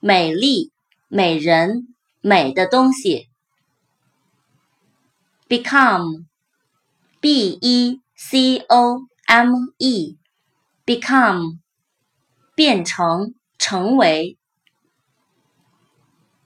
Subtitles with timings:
[0.00, 0.72] 美丽、
[1.08, 3.30] 美人、美的东西。
[5.48, 8.02] Become，B-E。
[8.18, 11.58] C o m e，become，
[12.54, 14.38] 变成，成为。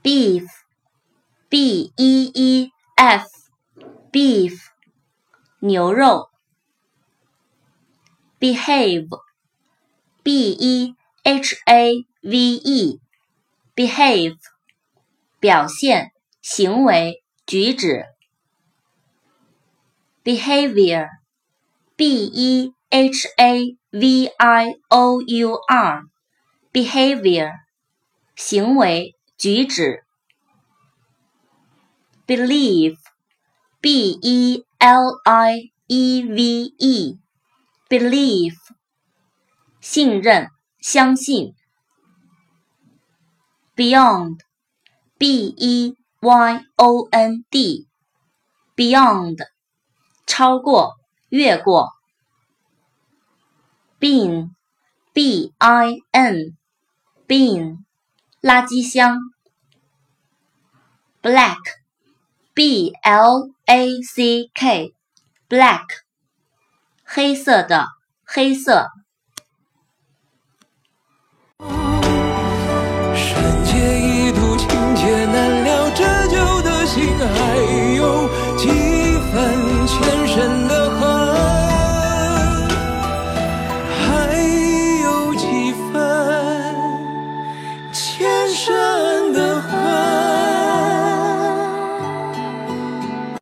[0.00, 4.60] beef，b e e f，beef，
[5.58, 6.30] 牛肉。
[8.38, 9.10] behave，b
[10.52, 10.94] e
[11.24, 12.38] h a v
[13.74, 14.38] e，behave，
[15.40, 18.04] 表现，行为，举止。
[20.22, 21.08] behavior。
[21.95, 27.51] b e h a v i o u r，behavior，
[28.35, 30.03] 行为举止。
[32.25, 38.57] believe，b e l i e v e，believe，
[39.81, 41.53] 信任，相信。
[43.75, 49.37] beyond，b e y o n d，beyond，
[50.25, 50.95] 超过。
[51.28, 51.92] 越过。
[53.98, 57.78] bin，b i n，bin，
[58.42, 59.18] 垃圾箱。
[61.22, 65.86] black，b l a c k，black，
[67.04, 67.88] 黑色的，
[68.24, 68.90] 黑色。